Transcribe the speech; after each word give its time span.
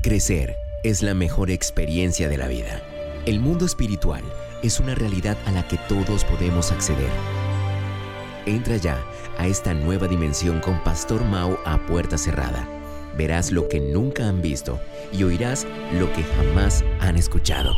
Crecer 0.00 0.56
es 0.84 1.02
la 1.02 1.12
mejor 1.12 1.50
experiencia 1.50 2.28
de 2.28 2.36
la 2.36 2.46
vida. 2.46 2.80
El 3.26 3.40
mundo 3.40 3.66
espiritual 3.66 4.22
es 4.62 4.78
una 4.78 4.94
realidad 4.94 5.36
a 5.44 5.50
la 5.50 5.66
que 5.66 5.76
todos 5.88 6.24
podemos 6.24 6.70
acceder. 6.70 7.10
Entra 8.46 8.76
ya 8.76 8.96
a 9.38 9.48
esta 9.48 9.74
nueva 9.74 10.06
dimensión 10.06 10.60
con 10.60 10.78
Pastor 10.84 11.24
Mao 11.24 11.58
a 11.64 11.84
puerta 11.84 12.16
cerrada. 12.16 12.68
Verás 13.16 13.50
lo 13.50 13.68
que 13.68 13.80
nunca 13.80 14.28
han 14.28 14.40
visto 14.40 14.78
y 15.12 15.24
oirás 15.24 15.66
lo 15.98 16.12
que 16.12 16.22
jamás 16.22 16.84
han 17.00 17.16
escuchado. 17.16 17.74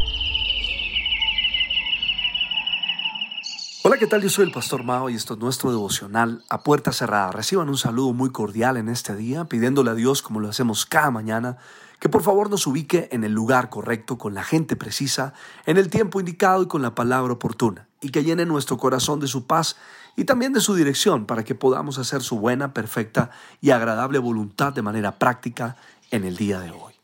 Hola, 3.82 3.96
¿qué 3.96 4.07
tal? 4.07 4.21
Yo 4.21 4.29
soy 4.29 4.45
el 4.45 4.52
Pastor 4.52 4.84
Mao 4.84 5.09
y 5.09 5.14
esto 5.14 5.32
es 5.32 5.41
nuestro 5.41 5.71
devocional 5.71 6.45
a 6.50 6.62
puerta 6.62 6.93
cerrada. 6.93 7.32
Reciban 7.32 7.71
un 7.71 7.79
saludo 7.79 8.12
muy 8.12 8.29
cordial 8.29 8.77
en 8.77 8.91
este 8.91 9.16
día, 9.16 9.46
pidiéndole 9.46 9.91
a 9.91 9.95
Dios, 9.95 10.21
como 10.21 10.39
lo 10.39 10.50
hacemos 10.50 10.84
cada 10.84 11.11
mañana, 11.11 11.57
que 12.01 12.09
por 12.09 12.23
favor 12.23 12.51
nos 12.51 12.67
ubique 12.67 13.09
en 13.12 13.24
el 13.24 13.33
lugar 13.33 13.69
correcto, 13.69 14.19
con 14.19 14.34
la 14.34 14.43
gente 14.43 14.74
precisa, 14.74 15.34
en 15.66 15.77
el 15.77 15.91
tiempo 15.91 16.19
indicado 16.19 16.62
y 16.62 16.66
con 16.66 16.83
la 16.83 16.95
palabra 16.95 17.34
oportuna, 17.34 17.88
y 18.01 18.09
que 18.09 18.24
llene 18.24 18.47
nuestro 18.47 18.79
corazón 18.79 19.20
de 19.20 19.29
su 19.29 19.47
paz 19.47 19.77
y 20.16 20.24
también 20.24 20.55
de 20.55 20.62
su 20.62 20.74
dirección 20.74 21.27
para 21.27 21.45
que 21.45 21.55
podamos 21.55 21.98
hacer 21.98 22.23
su 22.23 22.38
buena, 22.38 22.73
perfecta 22.73 23.30
y 23.60 23.71
agradable 23.71 24.19
voluntad 24.19 24.73
de 24.73 24.83
manera 24.83 25.19
práctica 25.19 25.77
en 26.10 26.24
el 26.24 26.37
día 26.37 26.59
de 26.59 26.71
hoy. 26.71 26.95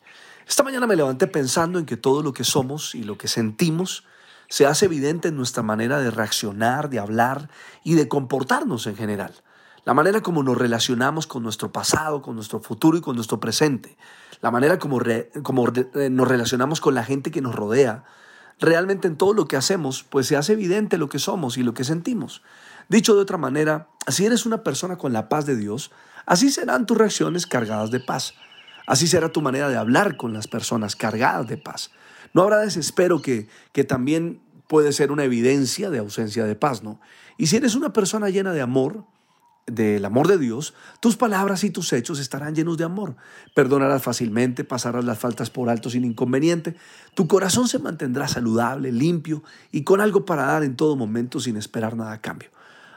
Esta 0.48 0.62
mañana 0.62 0.86
me 0.86 0.96
levanté 0.96 1.26
pensando 1.26 1.78
en 1.78 1.84
que 1.84 1.98
todo 1.98 2.22
lo 2.22 2.32
que 2.32 2.44
somos 2.44 2.94
y 2.94 3.04
lo 3.04 3.18
que 3.18 3.28
sentimos 3.28 4.04
se 4.48 4.64
hace 4.64 4.86
evidente 4.86 5.28
en 5.28 5.36
nuestra 5.36 5.62
manera 5.62 5.98
de 5.98 6.10
reaccionar, 6.10 6.88
de 6.88 7.00
hablar 7.00 7.50
y 7.84 7.94
de 7.94 8.08
comportarnos 8.08 8.86
en 8.86 8.96
general 8.96 9.34
la 9.86 9.94
manera 9.94 10.20
como 10.20 10.42
nos 10.42 10.58
relacionamos 10.58 11.28
con 11.28 11.44
nuestro 11.44 11.70
pasado, 11.70 12.20
con 12.20 12.34
nuestro 12.34 12.60
futuro 12.60 12.98
y 12.98 13.00
con 13.00 13.14
nuestro 13.14 13.38
presente, 13.38 13.96
la 14.40 14.50
manera 14.50 14.80
como, 14.80 14.98
como 15.44 15.68
eh, 15.94 16.10
nos 16.10 16.26
relacionamos 16.26 16.80
con 16.80 16.96
la 16.96 17.04
gente 17.04 17.30
que 17.30 17.40
nos 17.40 17.54
rodea, 17.54 18.02
realmente 18.58 19.06
en 19.06 19.16
todo 19.16 19.32
lo 19.32 19.46
que 19.46 19.56
hacemos, 19.56 20.02
pues 20.02 20.26
se 20.26 20.36
hace 20.36 20.54
evidente 20.54 20.98
lo 20.98 21.08
que 21.08 21.20
somos 21.20 21.56
y 21.56 21.62
lo 21.62 21.72
que 21.72 21.84
sentimos. 21.84 22.42
Dicho 22.88 23.14
de 23.14 23.20
otra 23.20 23.38
manera, 23.38 23.86
si 24.08 24.26
eres 24.26 24.44
una 24.44 24.64
persona 24.64 24.98
con 24.98 25.12
la 25.12 25.28
paz 25.28 25.46
de 25.46 25.54
Dios, 25.54 25.92
así 26.26 26.50
serán 26.50 26.84
tus 26.84 26.98
reacciones 26.98 27.46
cargadas 27.46 27.92
de 27.92 28.00
paz. 28.00 28.34
Así 28.88 29.06
será 29.06 29.30
tu 29.30 29.40
manera 29.40 29.68
de 29.68 29.76
hablar 29.76 30.16
con 30.16 30.32
las 30.32 30.48
personas 30.48 30.96
cargadas 30.96 31.46
de 31.46 31.58
paz. 31.58 31.92
No 32.34 32.42
habrá 32.42 32.58
desespero 32.58 33.22
que, 33.22 33.48
que 33.70 33.84
también 33.84 34.42
puede 34.66 34.92
ser 34.92 35.12
una 35.12 35.22
evidencia 35.22 35.90
de 35.90 35.98
ausencia 36.00 36.44
de 36.44 36.56
paz, 36.56 36.82
¿no? 36.82 37.00
Y 37.38 37.46
si 37.46 37.56
eres 37.56 37.76
una 37.76 37.92
persona 37.92 38.30
llena 38.30 38.52
de 38.52 38.62
amor, 38.62 39.04
del 39.66 40.04
amor 40.04 40.28
de 40.28 40.38
Dios, 40.38 40.74
tus 41.00 41.16
palabras 41.16 41.64
y 41.64 41.70
tus 41.70 41.92
hechos 41.92 42.20
estarán 42.20 42.54
llenos 42.54 42.76
de 42.78 42.84
amor. 42.84 43.16
Perdonarás 43.54 44.02
fácilmente, 44.02 44.64
pasarás 44.64 45.04
las 45.04 45.18
faltas 45.18 45.50
por 45.50 45.68
alto 45.68 45.90
sin 45.90 46.04
inconveniente. 46.04 46.76
Tu 47.14 47.26
corazón 47.26 47.66
se 47.66 47.78
mantendrá 47.78 48.28
saludable, 48.28 48.92
limpio 48.92 49.42
y 49.72 49.82
con 49.82 50.00
algo 50.00 50.24
para 50.24 50.46
dar 50.46 50.62
en 50.62 50.76
todo 50.76 50.96
momento 50.96 51.40
sin 51.40 51.56
esperar 51.56 51.96
nada 51.96 52.12
a 52.12 52.20
cambio. 52.20 52.50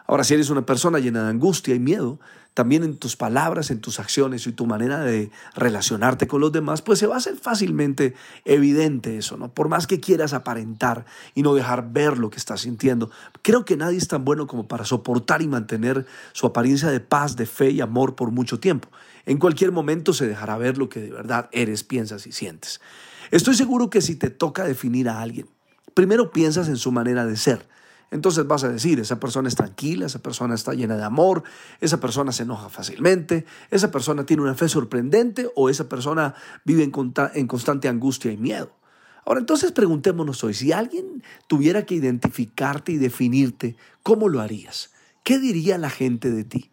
Ahora, 0.05 0.23
si 0.23 0.33
eres 0.33 0.49
una 0.49 0.65
persona 0.65 0.99
llena 0.99 1.23
de 1.23 1.29
angustia 1.29 1.75
y 1.75 1.79
miedo, 1.79 2.19
también 2.59 2.83
en 2.83 2.97
tus 2.97 3.15
palabras, 3.15 3.71
en 3.71 3.79
tus 3.79 4.01
acciones 4.01 4.45
y 4.45 4.51
tu 4.51 4.65
manera 4.65 4.99
de 4.99 5.31
relacionarte 5.55 6.27
con 6.27 6.41
los 6.41 6.51
demás, 6.51 6.81
pues 6.81 6.99
se 6.99 7.07
va 7.07 7.15
a 7.15 7.19
hacer 7.19 7.37
fácilmente 7.37 8.15
evidente 8.43 9.17
eso, 9.17 9.37
¿no? 9.37 9.53
Por 9.53 9.69
más 9.69 9.87
que 9.87 10.01
quieras 10.01 10.33
aparentar 10.33 11.05
y 11.35 11.41
no 11.41 11.53
dejar 11.53 11.93
ver 11.93 12.17
lo 12.17 12.29
que 12.29 12.35
estás 12.35 12.59
sintiendo, 12.59 13.11
creo 13.43 13.63
que 13.63 13.77
nadie 13.77 13.97
es 13.97 14.09
tan 14.09 14.25
bueno 14.25 14.45
como 14.45 14.67
para 14.67 14.83
soportar 14.83 15.41
y 15.41 15.47
mantener 15.47 16.05
su 16.33 16.47
apariencia 16.47 16.89
de 16.89 16.99
paz, 16.99 17.37
de 17.37 17.45
fe 17.45 17.69
y 17.69 17.79
amor 17.79 18.17
por 18.17 18.29
mucho 18.31 18.59
tiempo. 18.59 18.89
En 19.25 19.37
cualquier 19.37 19.71
momento 19.71 20.11
se 20.11 20.27
dejará 20.27 20.57
ver 20.57 20.77
lo 20.77 20.89
que 20.89 20.99
de 20.99 21.11
verdad 21.11 21.47
eres, 21.53 21.85
piensas 21.85 22.27
y 22.27 22.33
sientes. 22.33 22.81
Estoy 23.31 23.55
seguro 23.55 23.89
que 23.89 24.01
si 24.01 24.17
te 24.17 24.29
toca 24.29 24.65
definir 24.65 25.07
a 25.07 25.21
alguien, 25.21 25.47
primero 25.93 26.31
piensas 26.31 26.67
en 26.67 26.75
su 26.75 26.91
manera 26.91 27.25
de 27.25 27.37
ser, 27.37 27.69
entonces 28.11 28.47
vas 28.47 28.63
a 28.63 28.69
decir, 28.69 28.99
esa 28.99 29.19
persona 29.19 29.47
es 29.47 29.55
tranquila, 29.55 30.07
esa 30.07 30.19
persona 30.19 30.55
está 30.55 30.73
llena 30.73 30.97
de 30.97 31.03
amor, 31.03 31.43
esa 31.79 31.99
persona 31.99 32.31
se 32.31 32.43
enoja 32.43 32.69
fácilmente, 32.69 33.45
esa 33.69 33.91
persona 33.91 34.25
tiene 34.25 34.43
una 34.43 34.55
fe 34.55 34.67
sorprendente 34.67 35.49
o 35.55 35.69
esa 35.69 35.87
persona 35.87 36.33
vive 36.65 36.83
en, 36.83 37.47
constante 37.47 37.87
angustia 37.87 38.31
y 38.31 38.37
miedo. 38.37 38.71
Ahora 39.25 39.41
entonces 39.41 39.71
preguntémonos 39.71 40.43
hoy, 40.43 40.55
si 40.55 40.71
alguien 40.71 41.23
tuviera 41.47 41.85
que 41.85 41.95
identificarte 41.95 42.93
y 42.93 42.97
definirte, 42.97 43.75
¿cómo 44.01 44.27
lo 44.27 44.41
harías? 44.41 44.91
¿Qué 45.23 45.37
diría 45.37 45.77
la 45.77 45.91
gente 45.91 46.31
de 46.31 46.43
ti? 46.43 46.71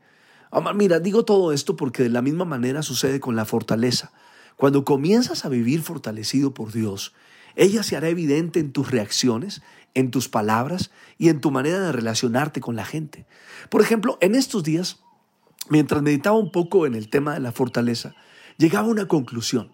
Mira, 0.74 1.00
digo 1.00 1.24
todo 1.26 1.52
esto 1.52 1.76
porque 1.76 2.02
de 2.02 2.08
la 2.08 2.22
misma 2.22 2.46
manera 2.46 2.82
sucede 2.82 3.20
con 3.20 3.36
la 3.36 3.44
fortaleza. 3.44 4.12
Cuando 4.56 4.86
comienzas 4.86 5.44
a 5.44 5.50
vivir 5.50 5.82
fortalecido 5.82 6.54
por 6.54 6.72
Dios, 6.72 7.12
ella 7.56 7.82
se 7.82 7.96
hará 7.96 8.08
evidente 8.08 8.60
en 8.60 8.72
tus 8.72 8.90
reacciones, 8.90 9.62
en 9.94 10.10
tus 10.10 10.28
palabras 10.28 10.90
y 11.18 11.30
en 11.30 11.40
tu 11.40 11.50
manera 11.50 11.80
de 11.80 11.92
relacionarte 11.92 12.60
con 12.60 12.76
la 12.76 12.84
gente. 12.84 13.26
Por 13.70 13.80
ejemplo, 13.80 14.18
en 14.20 14.34
estos 14.34 14.62
días, 14.62 15.00
mientras 15.70 16.02
meditaba 16.02 16.36
un 16.36 16.52
poco 16.52 16.86
en 16.86 16.94
el 16.94 17.08
tema 17.08 17.34
de 17.34 17.40
la 17.40 17.52
fortaleza, 17.52 18.14
llegaba 18.58 18.88
a 18.88 18.90
una 18.90 19.08
conclusión. 19.08 19.72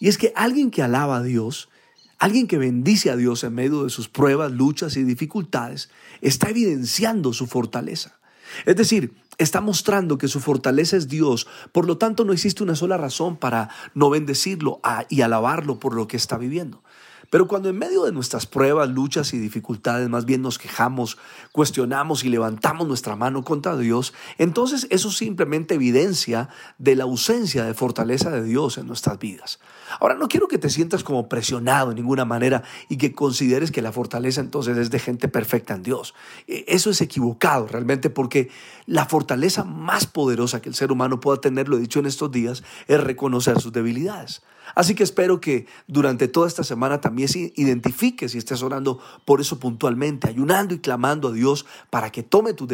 Y 0.00 0.08
es 0.08 0.18
que 0.18 0.32
alguien 0.36 0.70
que 0.70 0.82
alaba 0.82 1.16
a 1.16 1.22
Dios, 1.22 1.70
alguien 2.18 2.46
que 2.46 2.58
bendice 2.58 3.10
a 3.10 3.16
Dios 3.16 3.42
en 3.42 3.54
medio 3.54 3.84
de 3.84 3.90
sus 3.90 4.08
pruebas, 4.08 4.52
luchas 4.52 4.96
y 4.96 5.04
dificultades, 5.04 5.90
está 6.20 6.50
evidenciando 6.50 7.32
su 7.32 7.46
fortaleza. 7.46 8.18
Es 8.66 8.76
decir, 8.76 9.14
está 9.38 9.60
mostrando 9.60 10.18
que 10.18 10.28
su 10.28 10.40
fortaleza 10.40 10.96
es 10.96 11.08
Dios, 11.08 11.46
por 11.72 11.86
lo 11.86 11.98
tanto 11.98 12.24
no 12.24 12.32
existe 12.32 12.62
una 12.62 12.76
sola 12.76 12.96
razón 12.96 13.36
para 13.36 13.70
no 13.94 14.10
bendecirlo 14.10 14.80
y 15.08 15.22
alabarlo 15.22 15.80
por 15.80 15.94
lo 15.94 16.06
que 16.06 16.16
está 16.16 16.36
viviendo. 16.36 16.82
Pero 17.34 17.48
cuando 17.48 17.68
en 17.68 17.76
medio 17.76 18.04
de 18.04 18.12
nuestras 18.12 18.46
pruebas, 18.46 18.88
luchas 18.88 19.34
y 19.34 19.38
dificultades 19.40 20.08
más 20.08 20.24
bien 20.24 20.40
nos 20.40 20.56
quejamos, 20.56 21.18
cuestionamos 21.50 22.22
y 22.22 22.28
levantamos 22.28 22.86
nuestra 22.86 23.16
mano 23.16 23.42
contra 23.42 23.76
Dios, 23.76 24.14
entonces 24.38 24.86
eso 24.90 25.10
simplemente 25.10 25.74
evidencia 25.74 26.48
de 26.78 26.94
la 26.94 27.02
ausencia 27.02 27.64
de 27.64 27.74
fortaleza 27.74 28.30
de 28.30 28.44
Dios 28.44 28.78
en 28.78 28.86
nuestras 28.86 29.18
vidas. 29.18 29.58
Ahora, 29.98 30.14
no 30.14 30.28
quiero 30.28 30.46
que 30.46 30.58
te 30.58 30.70
sientas 30.70 31.02
como 31.02 31.28
presionado 31.28 31.88
de 31.88 31.96
ninguna 31.96 32.24
manera 32.24 32.62
y 32.88 32.98
que 32.98 33.12
consideres 33.12 33.72
que 33.72 33.82
la 33.82 33.90
fortaleza 33.90 34.40
entonces 34.40 34.78
es 34.78 34.92
de 34.92 35.00
gente 35.00 35.26
perfecta 35.26 35.74
en 35.74 35.82
Dios. 35.82 36.14
E, 36.46 36.64
eso 36.68 36.90
es 36.90 37.00
equivocado 37.00 37.66
realmente 37.66 38.10
porque 38.10 38.48
la 38.86 39.06
fortaleza 39.06 39.64
más 39.64 40.06
poderosa 40.06 40.62
que 40.62 40.68
el 40.68 40.76
ser 40.76 40.92
humano 40.92 41.18
pueda 41.18 41.40
tener, 41.40 41.68
lo 41.68 41.78
he 41.78 41.80
dicho 41.80 41.98
en 41.98 42.06
estos 42.06 42.30
días, 42.30 42.62
es 42.86 43.02
reconocer 43.02 43.60
sus 43.60 43.72
debilidades. 43.72 44.40
Así 44.74 44.94
que 44.94 45.02
espero 45.02 45.40
que 45.40 45.66
durante 45.86 46.28
toda 46.28 46.48
esta 46.48 46.64
semana 46.64 47.00
también 47.00 47.28
identifiques 47.56 48.34
y 48.34 48.38
estés 48.38 48.62
orando 48.62 49.00
por 49.24 49.40
eso 49.40 49.58
puntualmente, 49.58 50.28
ayunando 50.28 50.74
y 50.74 50.78
clamando 50.78 51.28
a 51.28 51.32
Dios 51.32 51.66
para 51.90 52.10
que 52.10 52.22
tome 52.22 52.54
tus 52.54 52.68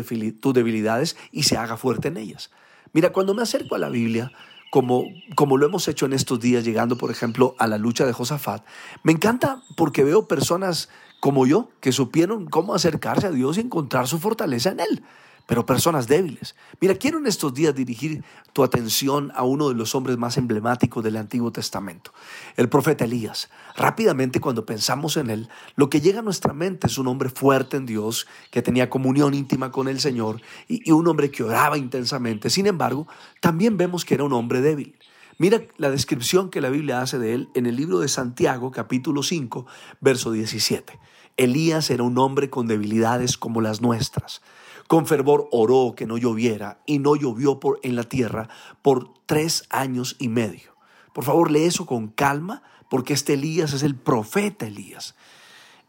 debilidades 0.54 1.16
y 1.32 1.44
se 1.44 1.56
haga 1.56 1.76
fuerte 1.76 2.08
en 2.08 2.16
ellas. 2.16 2.50
Mira, 2.92 3.12
cuando 3.12 3.34
me 3.34 3.42
acerco 3.42 3.74
a 3.74 3.78
la 3.78 3.88
Biblia, 3.88 4.32
como, 4.70 5.04
como 5.34 5.56
lo 5.56 5.66
hemos 5.66 5.88
hecho 5.88 6.06
en 6.06 6.12
estos 6.12 6.40
días, 6.40 6.64
llegando 6.64 6.96
por 6.96 7.10
ejemplo 7.10 7.54
a 7.58 7.66
la 7.66 7.78
lucha 7.78 8.06
de 8.06 8.12
Josafat, 8.12 8.64
me 9.02 9.12
encanta 9.12 9.62
porque 9.76 10.04
veo 10.04 10.28
personas 10.28 10.88
como 11.18 11.46
yo 11.46 11.68
que 11.80 11.92
supieron 11.92 12.46
cómo 12.46 12.74
acercarse 12.74 13.26
a 13.26 13.30
Dios 13.30 13.58
y 13.58 13.60
encontrar 13.60 14.06
su 14.06 14.18
fortaleza 14.18 14.70
en 14.70 14.80
Él 14.80 15.02
pero 15.50 15.66
personas 15.66 16.06
débiles. 16.06 16.54
Mira, 16.80 16.94
quiero 16.94 17.18
en 17.18 17.26
estos 17.26 17.52
días 17.52 17.74
dirigir 17.74 18.22
tu 18.52 18.62
atención 18.62 19.32
a 19.34 19.42
uno 19.42 19.68
de 19.68 19.74
los 19.74 19.96
hombres 19.96 20.16
más 20.16 20.36
emblemáticos 20.36 21.02
del 21.02 21.16
Antiguo 21.16 21.50
Testamento, 21.50 22.12
el 22.56 22.68
profeta 22.68 23.04
Elías. 23.04 23.50
Rápidamente 23.74 24.38
cuando 24.38 24.64
pensamos 24.64 25.16
en 25.16 25.28
él, 25.28 25.48
lo 25.74 25.90
que 25.90 26.00
llega 26.00 26.20
a 26.20 26.22
nuestra 26.22 26.52
mente 26.52 26.86
es 26.86 26.98
un 26.98 27.08
hombre 27.08 27.30
fuerte 27.30 27.76
en 27.76 27.84
Dios, 27.84 28.28
que 28.52 28.62
tenía 28.62 28.88
comunión 28.88 29.34
íntima 29.34 29.72
con 29.72 29.88
el 29.88 29.98
Señor 29.98 30.40
y, 30.68 30.88
un 30.92 31.08
hombre 31.08 31.32
que 31.32 31.42
oraba 31.42 31.76
intensamente. 31.76 32.48
Sin 32.48 32.68
embargo, 32.68 33.08
también 33.40 33.76
vemos 33.76 34.04
que 34.04 34.14
era 34.14 34.22
un 34.22 34.34
hombre 34.34 34.60
débil. 34.60 34.96
Mira 35.36 35.62
la 35.78 35.90
descripción 35.90 36.50
que 36.50 36.60
la 36.60 36.70
Biblia 36.70 37.00
hace 37.00 37.18
de 37.18 37.34
él 37.34 37.48
en 37.56 37.66
el 37.66 37.74
libro 37.74 37.98
de 37.98 38.06
Santiago, 38.06 38.70
capítulo 38.70 39.24
5, 39.24 39.66
verso 40.00 40.30
17. 40.30 40.96
Elías 41.36 41.90
era 41.90 42.04
un 42.04 42.18
hombre 42.18 42.50
con 42.50 42.68
debilidades 42.68 43.36
como 43.36 43.60
las 43.60 43.80
nuestras. 43.80 44.42
Con 44.90 45.06
fervor 45.06 45.46
oró 45.52 45.94
que 45.96 46.04
no 46.04 46.18
lloviera 46.18 46.80
y 46.84 46.98
no 46.98 47.14
llovió 47.14 47.60
por, 47.60 47.78
en 47.84 47.94
la 47.94 48.02
tierra 48.02 48.48
por 48.82 49.14
tres 49.24 49.62
años 49.70 50.16
y 50.18 50.26
medio. 50.26 50.74
Por 51.14 51.22
favor, 51.22 51.52
lee 51.52 51.62
eso 51.62 51.86
con 51.86 52.08
calma 52.08 52.64
porque 52.88 53.12
este 53.12 53.34
Elías 53.34 53.72
es 53.72 53.84
el 53.84 53.94
profeta 53.94 54.66
Elías. 54.66 55.14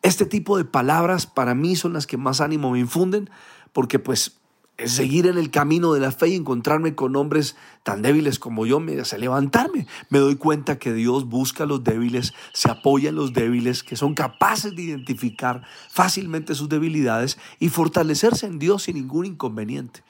Este 0.03 0.27
tipo 0.27 0.55
de 0.55 0.65
palabras 0.65 1.25
para 1.25 1.55
mí 1.55 1.75
son 1.75 1.93
las 1.93 2.05
que 2.05 2.17
más 2.17 2.41
ánimo 2.41 2.69
me 2.69 2.79
infunden 2.79 3.31
porque 3.73 3.97
pues 3.97 4.39
seguir 4.85 5.27
en 5.27 5.37
el 5.37 5.51
camino 5.51 5.93
de 5.93 5.99
la 5.99 6.11
fe 6.11 6.29
y 6.29 6.35
encontrarme 6.35 6.95
con 6.95 7.15
hombres 7.15 7.55
tan 7.83 8.01
débiles 8.01 8.39
como 8.39 8.65
yo 8.65 8.79
me 8.79 8.99
hace 8.99 9.17
levantarme. 9.17 9.87
Me 10.09 10.19
doy 10.19 10.35
cuenta 10.35 10.79
que 10.79 10.93
Dios 10.93 11.25
busca 11.25 11.63
a 11.63 11.67
los 11.67 11.83
débiles, 11.83 12.33
se 12.53 12.69
apoya 12.69 13.09
en 13.09 13.15
los 13.15 13.33
débiles, 13.33 13.83
que 13.83 13.95
son 13.95 14.13
capaces 14.13 14.75
de 14.75 14.81
identificar 14.81 15.63
fácilmente 15.89 16.55
sus 16.55 16.69
debilidades 16.69 17.37
y 17.59 17.69
fortalecerse 17.69 18.47
en 18.47 18.59
Dios 18.59 18.83
sin 18.83 18.95
ningún 18.95 19.25
inconveniente. 19.25 20.03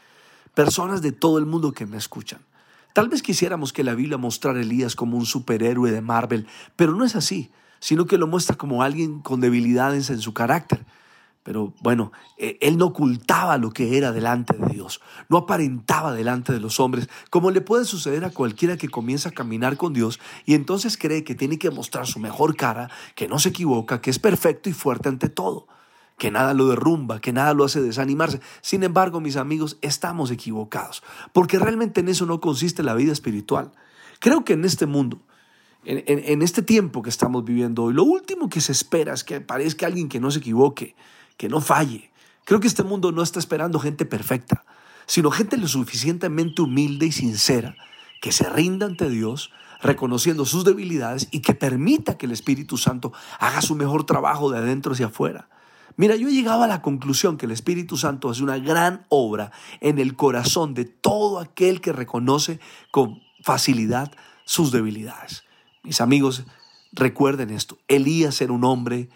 Personas 0.54 1.02
de 1.02 1.12
todo 1.12 1.38
el 1.38 1.46
mundo 1.46 1.72
que 1.72 1.86
me 1.86 1.98
escuchan. 1.98 2.40
Tal 2.94 3.08
vez 3.08 3.22
quisiéramos 3.22 3.72
que 3.72 3.84
la 3.84 3.96
Biblia 3.96 4.18
mostrara 4.18 4.60
a 4.60 4.62
Elías 4.62 4.96
como 4.96 5.18
un 5.18 5.26
superhéroe 5.26 5.92
de 5.92 6.02
Marvel, 6.02 6.46
pero 6.76 6.94
no 6.94 7.06
es 7.06 7.16
así, 7.16 7.50
sino 7.80 8.06
que 8.06 8.18
lo 8.18 8.28
muestra 8.28 8.58
como 8.58 8.84
alguien 8.84 9.22
con 9.22 9.40
debilidades 9.40 10.10
en 10.10 10.20
su 10.20 10.34
carácter. 10.34 10.86
Pero 11.44 11.74
bueno, 11.82 12.12
e, 12.38 12.58
él 12.62 12.78
no 12.78 12.88
ocultaba 12.88 13.58
lo 13.58 13.72
que 13.72 13.98
era 13.98 14.12
delante 14.12 14.56
de 14.56 14.68
Dios, 14.68 15.02
no 15.28 15.38
aparentaba 15.38 16.14
delante 16.14 16.54
de 16.54 16.60
los 16.60 16.80
hombres, 16.80 17.10
como 17.30 17.50
le 17.50 17.62
puede 17.62 17.86
suceder 17.86 18.26
a 18.26 18.30
cualquiera 18.30 18.78
que 18.78 18.90
comienza 18.90 19.30
a 19.30 19.32
caminar 19.32 19.78
con 19.78 19.94
Dios 19.94 20.20
y 20.46 20.54
entonces 20.54 20.98
cree 20.98 21.24
que 21.24 21.34
tiene 21.34 21.58
que 21.58 21.72
mostrar 21.72 22.06
su 22.06 22.20
mejor 22.20 22.56
cara, 22.56 22.92
que 23.16 23.28
no 23.28 23.40
se 23.40 23.50
equivoca, 23.50 24.02
que 24.02 24.12
es 24.12 24.20
perfecto 24.20 24.70
y 24.70 24.74
fuerte 24.74 25.10
ante 25.10 25.30
todo, 25.30 25.68
que 26.18 26.30
nada 26.30 26.54
lo 26.54 26.68
derrumba, 26.68 27.20
que 27.20 27.34
nada 27.34 27.56
lo 27.56 27.64
hace 27.64 27.82
desanimarse. 27.82 28.40
Sin 28.62 28.84
embargo, 28.84 29.20
mis 29.20 29.36
amigos, 29.36 29.80
estamos 29.82 30.30
equivocados, 30.30 31.02
porque 31.34 31.58
realmente 31.58 32.02
en 32.02 32.10
eso 32.10 32.28
no 32.28 32.40
consiste 32.40 32.84
la 32.84 32.94
vida 32.94 33.12
espiritual. 33.12 33.72
Creo 34.20 34.46
que 34.46 34.54
en 34.54 34.64
este 34.64 34.86
mundo, 34.86 35.18
en, 35.84 36.04
en 36.06 36.44
este 36.44 36.62
tiempo 36.62 37.02
que 37.02 37.10
estamos 37.10 37.44
viviendo 37.44 37.86
hoy, 37.86 37.96
lo 37.96 38.04
último 38.04 38.50
que 38.50 38.62
se 38.62 38.72
espera 38.72 39.14
es 39.14 39.24
que 39.24 39.42
parezca 39.42 39.88
alguien 39.88 40.10
que 40.10 40.20
no 40.20 40.30
se 40.30 40.38
equivoque 40.38 40.96
que 41.38 41.50
no 41.50 41.62
falle. 41.62 42.12
Creo 42.46 42.60
que 42.60 42.68
este 42.68 42.84
mundo 42.84 43.12
no 43.12 43.22
está 43.24 43.40
esperando 43.40 43.80
gente 43.80 44.06
perfecta, 44.06 44.66
sino 45.06 45.32
gente 45.32 45.58
lo 45.58 45.68
suficientemente 45.68 46.62
humilde 46.62 47.06
y 47.06 47.12
sincera, 47.12 47.76
que 48.22 48.32
se 48.32 48.50
rinda 48.50 48.86
ante 48.86 49.10
Dios, 49.10 49.52
reconociendo 49.82 50.46
sus 50.46 50.64
debilidades 50.64 51.28
y 51.32 51.42
que 51.42 51.54
permita 51.54 52.18
que 52.18 52.26
el 52.28 52.32
Espíritu 52.32 52.78
Santo 52.78 53.12
haga 53.40 53.62
su 53.62 53.76
mejor 53.76 54.06
trabajo 54.06 54.52
de 54.52 54.60
adentro 54.60 54.94
hacia 54.94 55.08
afuera. 55.08 55.50
Mira, 55.98 56.16
yo 56.16 56.30
he 56.30 56.34
llegado 56.34 56.64
a 56.64 56.68
la 56.68 56.82
conclusión 56.82 57.38
que 57.38 57.46
el 57.46 57.52
Espíritu 57.52 57.98
Santo 57.98 58.30
hace 58.30 58.44
una 58.44 58.58
gran 58.58 59.06
obra 59.10 59.52
en 59.82 60.00
el 60.00 60.16
corazón 60.16 60.74
de 60.74 60.86
todo 60.86 61.40
aquel 61.40 61.82
que 61.82 61.92
reconoce 61.92 62.60
con 62.92 63.22
facilidad 63.44 64.12
sus 64.46 64.72
debilidades. 64.72 65.44
Mis 65.84 66.00
amigos, 66.00 66.44
recuerden 66.94 67.50
esto, 67.50 67.78
Elías 67.88 68.40
era 68.42 68.54
un 68.54 68.64
hombre 68.64 69.10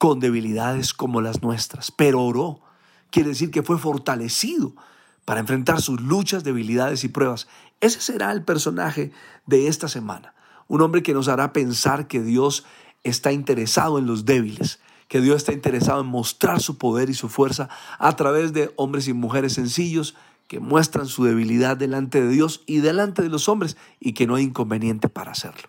con 0.00 0.18
debilidades 0.18 0.94
como 0.94 1.20
las 1.20 1.42
nuestras, 1.42 1.90
pero 1.90 2.22
oró. 2.24 2.62
Quiere 3.10 3.28
decir 3.28 3.50
que 3.50 3.62
fue 3.62 3.78
fortalecido 3.78 4.72
para 5.26 5.40
enfrentar 5.40 5.82
sus 5.82 6.00
luchas, 6.00 6.42
debilidades 6.42 7.04
y 7.04 7.08
pruebas. 7.08 7.48
Ese 7.82 8.00
será 8.00 8.32
el 8.32 8.42
personaje 8.42 9.12
de 9.44 9.68
esta 9.68 9.88
semana. 9.88 10.32
Un 10.68 10.80
hombre 10.80 11.02
que 11.02 11.12
nos 11.12 11.28
hará 11.28 11.52
pensar 11.52 12.06
que 12.06 12.22
Dios 12.22 12.64
está 13.04 13.30
interesado 13.30 13.98
en 13.98 14.06
los 14.06 14.24
débiles, 14.24 14.80
que 15.06 15.20
Dios 15.20 15.36
está 15.36 15.52
interesado 15.52 16.00
en 16.00 16.06
mostrar 16.06 16.62
su 16.62 16.78
poder 16.78 17.10
y 17.10 17.14
su 17.14 17.28
fuerza 17.28 17.68
a 17.98 18.16
través 18.16 18.54
de 18.54 18.72
hombres 18.76 19.06
y 19.06 19.12
mujeres 19.12 19.52
sencillos 19.52 20.14
que 20.48 20.60
muestran 20.60 21.08
su 21.08 21.24
debilidad 21.24 21.76
delante 21.76 22.22
de 22.22 22.30
Dios 22.30 22.62
y 22.64 22.78
delante 22.78 23.20
de 23.20 23.28
los 23.28 23.50
hombres 23.50 23.76
y 24.00 24.14
que 24.14 24.26
no 24.26 24.36
hay 24.36 24.44
inconveniente 24.44 25.10
para 25.10 25.32
hacerlo. 25.32 25.68